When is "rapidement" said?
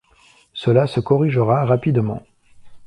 1.63-2.23